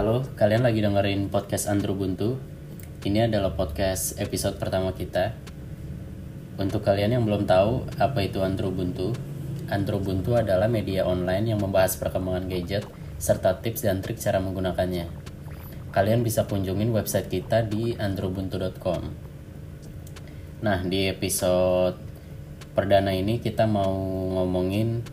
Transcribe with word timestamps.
Halo, 0.00 0.24
kalian 0.32 0.64
lagi 0.64 0.80
dengerin 0.80 1.28
podcast 1.28 1.68
Andrew 1.68 1.92
Buntu. 1.92 2.40
Ini 3.04 3.28
adalah 3.28 3.52
podcast 3.52 4.16
episode 4.16 4.56
pertama 4.56 4.96
kita. 4.96 5.36
Untuk 6.56 6.88
kalian 6.88 7.20
yang 7.20 7.28
belum 7.28 7.44
tahu 7.44 7.84
apa 8.00 8.24
itu 8.24 8.40
Andrew 8.40 8.72
Buntu, 8.72 9.12
Andrew 9.68 10.00
Buntu 10.00 10.40
adalah 10.40 10.72
media 10.72 11.04
online 11.04 11.52
yang 11.52 11.60
membahas 11.60 12.00
perkembangan 12.00 12.48
gadget 12.48 12.88
serta 13.20 13.60
tips 13.60 13.84
dan 13.84 14.00
trik 14.00 14.16
cara 14.16 14.40
menggunakannya. 14.40 15.04
Kalian 15.92 16.24
bisa 16.24 16.48
kunjungin 16.48 16.96
website 16.96 17.28
kita 17.28 17.68
di 17.68 17.92
andrewbuntu.com. 17.92 19.04
Nah, 20.64 20.80
di 20.80 21.12
episode 21.12 22.00
perdana 22.72 23.12
ini 23.12 23.36
kita 23.36 23.68
mau 23.68 23.92
ngomongin 24.40 25.04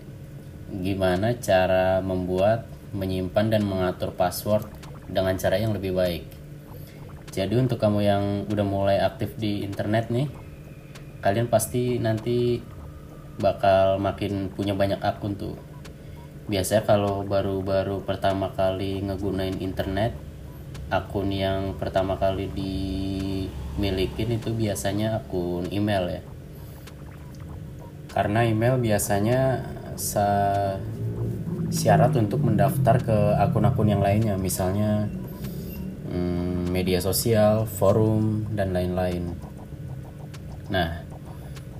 gimana 0.79 1.35
cara 1.35 1.99
membuat 1.99 2.76
menyimpan 2.97 3.53
dan 3.53 3.61
mengatur 3.61 4.09
password 4.17 4.65
dengan 5.05 5.37
cara 5.37 5.61
yang 5.61 5.77
lebih 5.77 5.93
baik. 5.93 6.25
Jadi 7.29 7.53
untuk 7.53 7.77
kamu 7.77 7.99
yang 8.01 8.23
udah 8.49 8.65
mulai 8.65 8.97
aktif 8.97 9.37
di 9.37 9.61
internet 9.61 10.09
nih, 10.09 10.25
kalian 11.21 11.45
pasti 11.47 12.01
nanti 12.01 12.57
bakal 13.37 14.01
makin 14.01 14.49
punya 14.49 14.73
banyak 14.73 14.97
akun 15.05 15.37
tuh. 15.37 15.53
Biasanya 16.49 16.89
kalau 16.89 17.21
baru-baru 17.21 18.01
pertama 18.01 18.49
kali 18.57 19.05
ngegunain 19.05 19.61
internet, 19.61 20.17
akun 20.89 21.29
yang 21.29 21.77
pertama 21.77 22.17
kali 22.17 22.49
dimilikin 22.49 24.41
itu 24.41 24.55
biasanya 24.57 25.21
akun 25.21 25.69
email 25.69 26.09
ya. 26.09 26.21
Karena 28.09 28.49
email 28.49 28.81
biasanya 28.81 29.61
sa 29.93 30.25
syarat 31.69 32.15
untuk 32.15 32.43
mendaftar 32.43 32.95
ke 33.03 33.17
akun-akun 33.39 33.91
yang 33.91 34.03
lainnya 34.03 34.39
misalnya 34.39 35.11
hmm, 36.07 36.71
media 36.71 37.03
sosial, 37.03 37.67
forum 37.67 38.47
dan 38.55 38.71
lain-lain. 38.71 39.35
Nah, 40.67 41.03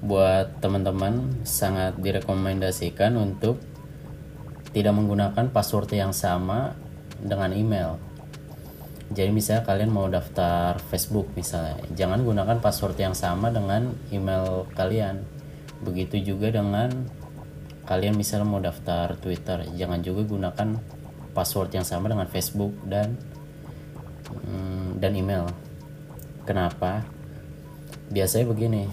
buat 0.04 0.62
teman-teman 0.62 1.44
sangat 1.44 1.98
direkomendasikan 2.00 3.18
untuk 3.18 3.60
tidak 4.72 4.94
menggunakan 4.94 5.50
password 5.50 5.90
yang 5.96 6.14
sama 6.14 6.78
dengan 7.18 7.50
email. 7.56 7.98
Jadi 9.08 9.32
misalnya 9.32 9.64
kalian 9.64 9.92
mau 9.92 10.12
daftar 10.12 10.76
Facebook 10.92 11.32
misalnya, 11.34 11.80
jangan 11.96 12.28
gunakan 12.28 12.60
password 12.60 13.00
yang 13.00 13.16
sama 13.16 13.50
dengan 13.56 13.96
email 14.12 14.68
kalian. 14.76 15.24
Begitu 15.80 16.36
juga 16.36 16.52
dengan 16.52 16.92
kalian 17.88 18.20
misalnya 18.20 18.44
mau 18.44 18.60
daftar 18.60 19.16
Twitter 19.16 19.64
jangan 19.80 20.04
juga 20.04 20.28
gunakan 20.28 20.76
password 21.32 21.72
yang 21.80 21.88
sama 21.88 22.12
dengan 22.12 22.28
Facebook 22.28 22.76
dan 22.84 23.16
hmm, 24.28 25.00
dan 25.00 25.16
email. 25.16 25.48
Kenapa? 26.44 27.08
Biasanya 28.12 28.52
begini. 28.52 28.84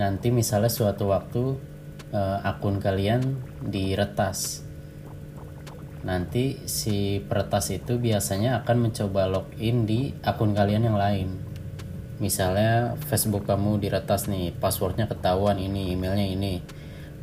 Nanti 0.00 0.32
misalnya 0.32 0.72
suatu 0.72 1.12
waktu 1.12 1.42
uh, 2.16 2.38
akun 2.40 2.80
kalian 2.80 3.36
diretas. 3.60 4.64
Nanti 6.04 6.64
si 6.68 7.20
peretas 7.24 7.72
itu 7.72 7.96
biasanya 7.96 8.64
akan 8.64 8.88
mencoba 8.88 9.28
login 9.28 9.84
di 9.88 10.12
akun 10.24 10.56
kalian 10.56 10.88
yang 10.88 10.98
lain. 11.00 11.28
Misalnya 12.20 12.94
Facebook 13.10 13.48
kamu 13.48 13.82
diretas 13.82 14.30
nih 14.30 14.54
passwordnya 14.54 15.10
ketahuan 15.10 15.58
ini 15.58 15.96
emailnya 15.96 16.28
ini 16.28 16.62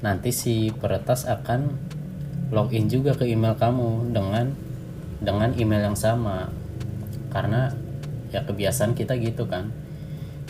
nanti 0.02 0.34
si 0.34 0.74
peretas 0.74 1.30
akan 1.30 1.78
login 2.52 2.92
juga 2.92 3.16
ke 3.16 3.26
email 3.30 3.56
kamu 3.56 4.12
dengan 4.12 4.52
dengan 5.22 5.50
email 5.56 5.94
yang 5.94 5.98
sama. 5.98 6.50
Karena 7.32 7.72
ya 8.34 8.44
kebiasaan 8.44 8.98
kita 8.98 9.16
gitu 9.22 9.48
kan. 9.48 9.72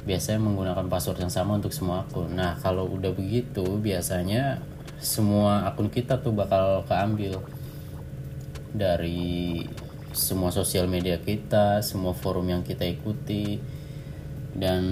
Biasanya 0.02 0.42
menggunakan 0.42 0.90
password 0.90 1.22
yang 1.22 1.34
sama 1.34 1.62
untuk 1.62 1.70
semua 1.76 2.08
akun. 2.08 2.34
Nah 2.34 2.58
kalau 2.58 2.90
udah 2.90 3.14
begitu 3.14 3.64
biasanya 3.78 4.64
semua 4.98 5.70
akun 5.70 5.94
kita 5.94 6.18
tuh 6.24 6.34
bakal 6.34 6.88
keambil. 6.90 7.44
Dari 8.72 9.62
semua 10.16 10.52
sosial 10.52 10.88
media 10.92 11.20
kita 11.20 11.80
semua 11.84 12.12
forum 12.12 12.48
yang 12.52 12.64
kita 12.64 12.84
ikuti 12.84 13.60
dan 14.56 14.84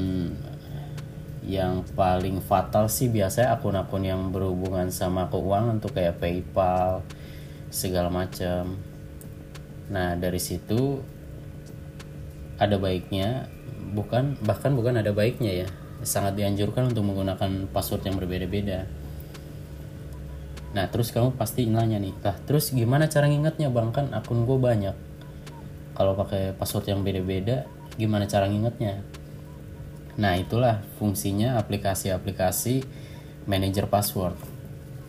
yang 1.45 1.87
paling 1.95 2.43
fatal 2.43 2.91
sih 2.91 3.07
biasanya 3.07 3.55
akun-akun 3.55 4.03
yang 4.03 4.21
berhubungan 4.29 4.91
sama 4.91 5.31
keuangan 5.31 5.79
tuh 5.79 5.91
kayak 5.95 6.19
PayPal 6.19 7.01
segala 7.71 8.11
macam. 8.11 8.75
Nah 9.89 10.19
dari 10.19 10.37
situ 10.41 10.99
ada 12.59 12.75
baiknya 12.75 13.47
bukan 13.95 14.35
bahkan 14.43 14.75
bukan 14.75 14.99
ada 14.99 15.15
baiknya 15.15 15.65
ya 15.65 15.67
sangat 16.03 16.35
dianjurkan 16.35 16.91
untuk 16.91 17.07
menggunakan 17.07 17.71
password 17.71 18.07
yang 18.07 18.15
berbeda-beda. 18.19 18.87
Nah 20.75 20.85
terus 20.91 21.09
kamu 21.09 21.33
pasti 21.33 21.65
nanya 21.65 21.97
nih, 21.97 22.13
lah 22.21 22.37
terus 22.45 22.69
gimana 22.69 23.09
cara 23.09 23.25
ngingetnya 23.25 23.73
bang 23.73 23.89
kan 23.89 24.05
akun 24.13 24.45
gue 24.45 24.59
banyak. 24.59 24.95
Kalau 25.97 26.15
pakai 26.15 26.55
password 26.55 26.95
yang 26.95 27.01
beda-beda, 27.03 27.67
gimana 27.99 28.23
cara 28.29 28.47
ngingetnya? 28.47 29.03
Nah, 30.19 30.35
itulah 30.35 30.83
fungsinya 30.99 31.55
aplikasi-aplikasi 31.63 32.83
manager 33.47 33.87
password. 33.87 34.35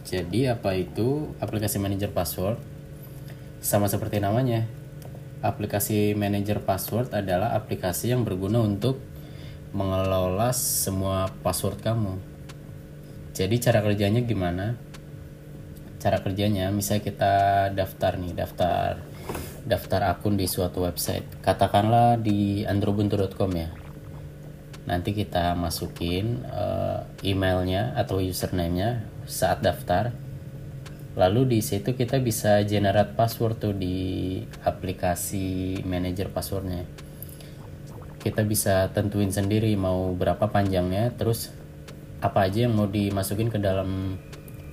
Jadi, 0.06 0.46
apa 0.46 0.78
itu 0.78 1.34
aplikasi 1.42 1.82
manager 1.82 2.14
password? 2.14 2.62
Sama 3.58 3.90
seperti 3.90 4.22
namanya. 4.22 4.70
Aplikasi 5.42 6.14
manager 6.14 6.62
password 6.62 7.10
adalah 7.10 7.58
aplikasi 7.58 8.14
yang 8.14 8.22
berguna 8.22 8.62
untuk 8.62 9.02
mengelola 9.74 10.54
semua 10.54 11.26
password 11.42 11.82
kamu. 11.82 12.14
Jadi, 13.34 13.58
cara 13.58 13.82
kerjanya 13.82 14.22
gimana? 14.22 14.78
Cara 15.98 16.22
kerjanya, 16.22 16.70
misalnya 16.70 17.02
kita 17.02 17.34
daftar 17.74 18.14
nih, 18.14 18.32
daftar 18.38 19.02
daftar 19.66 20.06
akun 20.06 20.38
di 20.38 20.46
suatu 20.46 20.86
website. 20.86 21.42
Katakanlah 21.42 22.14
di 22.16 22.62
androbuntu.com 22.62 23.52
ya 23.58 23.89
nanti 24.88 25.12
kita 25.12 25.52
masukin 25.56 26.44
uh, 26.48 27.04
emailnya 27.20 27.92
atau 27.96 28.20
username-nya 28.20 29.04
saat 29.28 29.60
daftar. 29.60 30.12
Lalu 31.18 31.58
di 31.58 31.60
situ 31.60 31.92
kita 31.92 32.22
bisa 32.22 32.62
generate 32.64 33.18
password 33.18 33.58
tuh 33.58 33.74
di 33.74 34.38
aplikasi 34.62 35.80
manager 35.84 36.30
passwordnya. 36.30 36.86
Kita 38.20 38.44
bisa 38.44 38.88
tentuin 38.92 39.32
sendiri 39.32 39.72
mau 39.74 40.12
berapa 40.12 40.48
panjangnya 40.48 41.12
terus 41.16 41.50
apa 42.20 42.46
aja 42.46 42.68
yang 42.68 42.76
mau 42.76 42.86
dimasukin 42.86 43.48
ke 43.48 43.58
dalam 43.58 44.20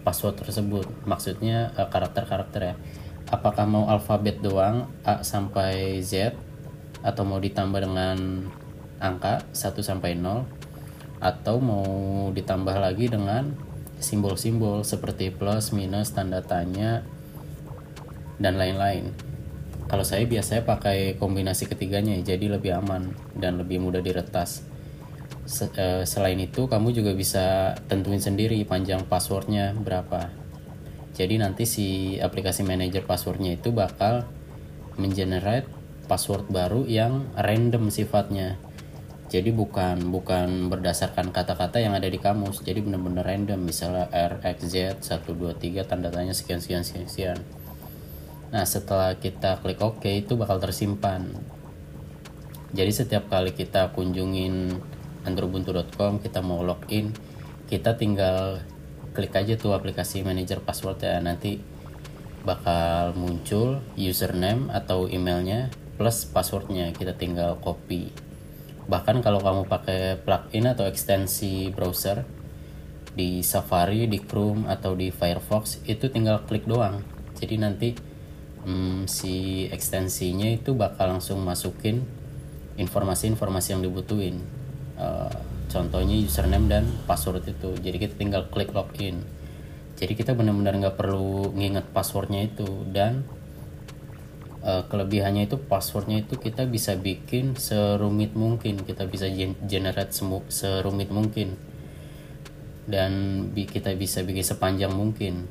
password 0.04 0.40
tersebut. 0.40 0.88
Maksudnya 1.04 1.76
uh, 1.76 1.90
karakter-karakter 1.92 2.62
ya. 2.64 2.76
Apakah 3.28 3.68
mau 3.68 3.92
alfabet 3.92 4.40
doang 4.40 4.88
A 5.04 5.20
sampai 5.20 6.00
Z 6.00 6.32
atau 7.04 7.28
mau 7.28 7.44
ditambah 7.44 7.84
dengan 7.84 8.48
angka 8.98 9.46
1 9.54 9.80
sampai 9.82 10.18
0 10.18 10.46
atau 11.18 11.58
mau 11.58 11.90
ditambah 12.34 12.78
lagi 12.78 13.10
dengan 13.10 13.54
simbol-simbol 13.98 14.86
seperti 14.86 15.34
plus, 15.34 15.74
minus, 15.74 16.14
tanda 16.14 16.46
tanya 16.46 17.02
dan 18.38 18.58
lain-lain. 18.62 19.14
Kalau 19.88 20.04
saya 20.04 20.28
biasanya 20.28 20.68
pakai 20.68 21.16
kombinasi 21.18 21.66
ketiganya 21.66 22.14
jadi 22.22 22.60
lebih 22.60 22.76
aman 22.78 23.16
dan 23.34 23.58
lebih 23.58 23.82
mudah 23.82 24.04
diretas. 24.04 24.62
Eh, 25.48 26.04
selain 26.04 26.38
itu 26.44 26.68
kamu 26.68 26.92
juga 26.92 27.16
bisa 27.16 27.74
tentuin 27.88 28.20
sendiri 28.20 28.60
panjang 28.68 29.08
passwordnya 29.08 29.74
berapa. 29.80 30.28
Jadi 31.16 31.40
nanti 31.40 31.64
si 31.66 31.88
aplikasi 32.20 32.62
manager 32.68 33.08
passwordnya 33.08 33.58
itu 33.58 33.74
bakal 33.74 34.28
mengenerate 35.00 35.66
password 36.06 36.46
baru 36.52 36.84
yang 36.86 37.32
random 37.34 37.90
sifatnya 37.90 38.60
jadi 39.28 39.52
bukan 39.52 40.08
bukan 40.08 40.72
berdasarkan 40.72 41.36
kata-kata 41.36 41.84
yang 41.84 41.92
ada 41.92 42.08
di 42.08 42.16
kamus. 42.16 42.64
Jadi 42.64 42.80
benar-benar 42.80 43.28
random. 43.28 43.60
Misalnya 43.60 44.08
R 44.08 44.40
X 44.40 44.72
Z 44.72 45.04
1 45.04 45.28
2 45.28 45.52
3 45.52 45.84
tanda 45.84 46.08
tanya 46.08 46.32
sekian 46.32 46.64
sekian 46.64 46.88
sekian 46.88 47.08
sekian. 47.12 47.40
Nah 48.56 48.64
setelah 48.64 49.20
kita 49.20 49.60
klik 49.60 49.84
OK 49.84 50.08
itu 50.08 50.40
bakal 50.40 50.64
tersimpan. 50.64 51.28
Jadi 52.72 52.92
setiap 52.96 53.28
kali 53.28 53.52
kita 53.52 53.92
kunjungin 53.92 54.80
androbuntu.com 55.28 56.24
kita 56.24 56.40
mau 56.40 56.64
login 56.64 57.12
kita 57.68 58.00
tinggal 58.00 58.64
klik 59.12 59.36
aja 59.36 59.60
tuh 59.60 59.76
aplikasi 59.76 60.24
manager 60.24 60.64
password 60.64 61.04
ya. 61.04 61.20
Nanti 61.20 61.60
bakal 62.48 63.12
muncul 63.20 63.84
username 64.00 64.72
atau 64.72 65.12
emailnya 65.12 65.68
plus 66.00 66.24
passwordnya. 66.32 66.96
Kita 66.96 67.12
tinggal 67.12 67.60
copy 67.60 68.27
bahkan 68.88 69.20
kalau 69.20 69.44
kamu 69.44 69.68
pakai 69.68 70.20
plugin 70.24 70.72
atau 70.72 70.88
ekstensi 70.88 71.72
browser 71.76 72.24
di 73.18 73.44
Safari, 73.44 74.08
di 74.08 74.24
Chrome 74.24 74.70
atau 74.72 74.96
di 74.96 75.12
Firefox 75.12 75.84
itu 75.84 76.08
tinggal 76.08 76.48
klik 76.48 76.64
doang. 76.64 77.04
Jadi 77.36 77.56
nanti 77.60 77.90
hmm, 78.64 79.06
si 79.10 79.66
ekstensinya 79.68 80.48
itu 80.48 80.78
bakal 80.78 81.18
langsung 81.18 81.44
masukin 81.44 82.06
informasi-informasi 82.78 83.74
yang 83.74 83.82
dibutuhin. 83.82 84.46
Uh, 84.98 85.34
contohnya 85.68 86.14
username 86.18 86.70
dan 86.70 86.86
password 87.10 87.44
itu. 87.50 87.74
Jadi 87.82 87.98
kita 87.98 88.14
tinggal 88.16 88.48
klik 88.54 88.70
login. 88.72 89.26
Jadi 89.98 90.14
kita 90.14 90.38
benar-benar 90.38 90.78
nggak 90.78 90.98
perlu 90.98 91.58
nginget 91.58 91.90
passwordnya 91.90 92.46
itu. 92.46 92.86
Dan 92.86 93.26
uh, 94.64 94.86
kelebihannya 94.88 95.46
itu 95.46 95.58
passwordnya 95.60 96.24
itu 96.26 96.40
kita 96.40 96.66
bisa 96.66 96.96
bikin 96.98 97.58
serumit 97.58 98.34
mungkin. 98.34 98.82
Kita 98.82 99.06
bisa 99.06 99.30
generate 99.66 100.14
semu 100.14 100.42
serumit 100.50 101.10
mungkin. 101.14 101.58
Dan 102.88 103.12
kita 103.54 103.92
bisa 104.00 104.24
bikin 104.24 104.46
sepanjang 104.46 104.94
mungkin. 104.96 105.46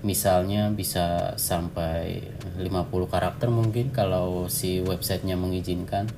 Misalnya 0.00 0.72
bisa 0.72 1.36
sampai 1.36 2.24
50 2.56 2.64
karakter 3.10 3.52
mungkin 3.52 3.92
kalau 3.92 4.48
si 4.48 4.80
websitenya 4.80 5.36
mengizinkan. 5.36 6.08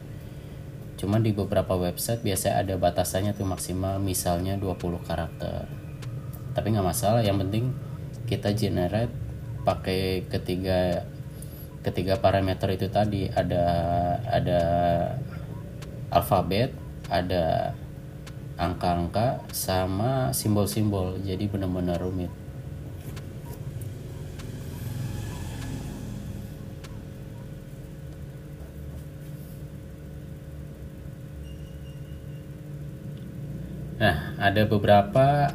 Cuman 1.03 1.19
di 1.19 1.35
beberapa 1.35 1.75
website 1.75 2.23
biasanya 2.23 2.63
ada 2.63 2.75
batasannya 2.79 3.35
tuh 3.35 3.43
maksimal 3.43 3.99
misalnya 3.99 4.55
20 4.55 5.03
karakter. 5.03 5.67
Tapi 6.55 6.67
nggak 6.71 6.87
masalah 6.87 7.27
yang 7.27 7.43
penting 7.43 7.75
kita 8.31 8.55
generate 8.55 9.11
pakai 9.67 10.31
ketiga 10.31 11.03
ketiga 11.83 12.15
parameter 12.19 12.71
itu 12.79 12.87
tadi 12.87 13.27
ada 13.27 13.65
ada 14.31 14.61
alfabet 16.15 16.71
ada 17.11 17.75
angka-angka 18.55 19.43
sama 19.51 20.31
simbol-simbol 20.31 21.19
jadi 21.27 21.51
benar-benar 21.51 21.99
rumit 21.99 22.31
Nah, 34.03 34.35
ada 34.35 34.67
beberapa 34.67 35.55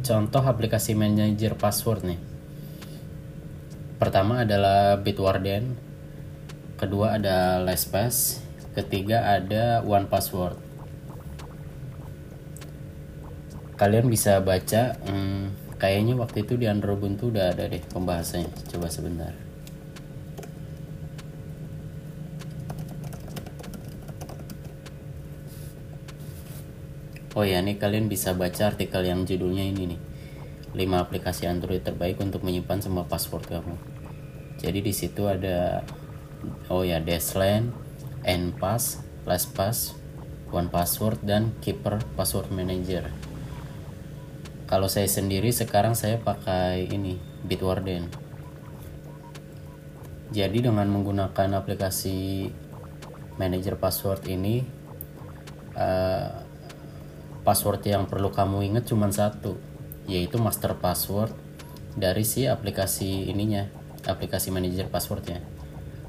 contoh 0.00 0.40
aplikasi 0.40 0.96
manager 0.96 1.52
password 1.52 2.00
nih. 2.00 2.27
Pertama 3.98 4.46
adalah 4.46 4.94
Bitwarden, 5.02 5.74
kedua 6.78 7.18
ada 7.18 7.58
LastPass, 7.58 8.38
ketiga 8.78 9.26
ada 9.26 9.82
One 9.82 10.06
Password. 10.06 10.54
Kalian 13.74 14.06
bisa 14.06 14.38
baca, 14.38 14.94
hmm, 15.02 15.74
kayaknya 15.82 16.14
waktu 16.14 16.46
itu 16.46 16.54
di 16.54 16.70
Android 16.70 16.94
Ubuntu 16.94 17.34
udah 17.34 17.50
ada 17.50 17.66
deh 17.66 17.82
pembahasannya. 17.90 18.54
Coba 18.70 18.86
sebentar. 18.86 19.34
Oh 27.38 27.46
ya, 27.46 27.62
nih 27.62 27.78
kalian 27.78 28.10
bisa 28.10 28.34
baca 28.34 28.66
artikel 28.66 29.06
yang 29.06 29.22
judulnya 29.22 29.62
ini 29.62 29.94
nih. 29.94 30.07
5 30.74 30.78
aplikasi 31.04 31.48
Android 31.48 31.80
terbaik 31.80 32.20
untuk 32.20 32.44
menyimpan 32.44 32.84
semua 32.84 33.08
password 33.08 33.48
kamu. 33.48 33.74
Jadi 34.58 34.78
di 34.82 34.92
situ 34.92 35.30
ada 35.30 35.86
oh 36.68 36.82
ya, 36.82 36.98
Dashlane, 36.98 37.72
Npass, 38.26 39.00
LastPass, 39.24 39.94
One 40.50 40.72
Password 40.72 41.22
dan 41.22 41.54
Keeper 41.60 42.00
Password 42.16 42.50
Manager. 42.50 43.08
Kalau 44.68 44.88
saya 44.90 45.08
sendiri 45.08 45.48
sekarang 45.48 45.96
saya 45.96 46.20
pakai 46.20 46.92
ini 46.92 47.16
Bitwarden. 47.44 48.08
Jadi 50.28 50.60
dengan 50.60 50.84
menggunakan 50.92 51.56
aplikasi 51.56 52.52
manager 53.40 53.80
password 53.80 54.28
ini 54.28 54.60
uh, 55.72 56.44
password 57.46 57.80
yang 57.88 58.04
perlu 58.04 58.28
kamu 58.28 58.66
ingat 58.68 58.84
cuma 58.92 59.08
satu 59.08 59.56
yaitu 60.08 60.40
master 60.40 60.74
password 60.80 61.30
dari 61.94 62.24
si 62.24 62.48
aplikasi 62.48 63.28
ininya 63.28 63.68
aplikasi 64.08 64.48
manager 64.48 64.88
passwordnya 64.88 65.44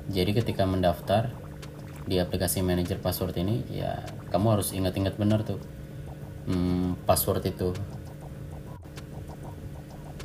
jadi 0.09 0.31
ketika 0.31 0.63
mendaftar 0.63 1.35
di 2.09 2.17
aplikasi 2.17 2.65
manager 2.65 2.97
password 2.97 3.37
ini 3.37 3.61
ya 3.69 4.01
kamu 4.33 4.57
harus 4.57 4.73
ingat-ingat 4.73 5.19
benar 5.19 5.45
tuh 5.45 5.61
hmm, 6.47 7.05
password 7.05 7.45
itu 7.45 7.75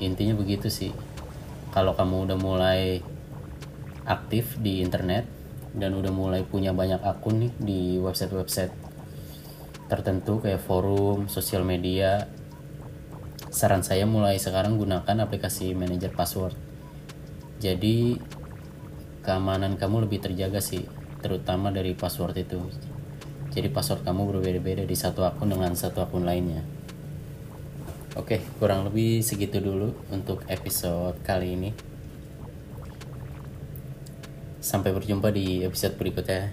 intinya 0.01 0.39
begitu 0.39 0.71
sih 0.73 0.95
kalau 1.75 1.93
kamu 1.99 2.31
udah 2.31 2.39
mulai 2.39 3.03
aktif 4.07 4.57
di 4.63 4.81
internet 4.81 5.27
dan 5.75 5.91
udah 5.99 6.15
mulai 6.15 6.47
punya 6.47 6.71
banyak 6.71 7.03
akun 7.03 7.51
nih 7.51 7.53
di 7.59 7.81
website-website 7.99 8.85
tertentu 9.89 10.41
kayak 10.41 10.63
forum, 10.65 11.29
sosial 11.29 11.63
media. 11.67 12.25
Saran 13.55 13.87
saya 13.87 14.03
mulai 14.03 14.35
sekarang 14.43 14.83
gunakan 14.83 15.31
aplikasi 15.31 15.79
manajer 15.79 16.11
password. 16.11 16.59
Jadi 17.63 18.19
keamanan 19.23 19.79
kamu 19.79 20.11
lebih 20.11 20.19
terjaga 20.19 20.59
sih, 20.59 20.83
terutama 21.23 21.71
dari 21.71 21.95
password 21.95 22.35
itu. 22.35 22.59
Jadi 23.55 23.71
password 23.71 24.03
kamu 24.03 24.35
berbeda-beda 24.35 24.83
di 24.83 24.99
satu 24.99 25.23
akun 25.23 25.55
dengan 25.55 25.71
satu 25.79 26.03
akun 26.03 26.27
lainnya. 26.27 26.67
Oke, 28.19 28.43
kurang 28.59 28.91
lebih 28.91 29.23
segitu 29.23 29.63
dulu 29.63 29.95
untuk 30.11 30.43
episode 30.51 31.15
kali 31.23 31.55
ini. 31.55 31.71
Sampai 34.59 34.91
berjumpa 34.91 35.31
di 35.31 35.63
episode 35.63 35.95
berikutnya. 35.95 36.51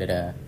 Dadah. 0.00 0.47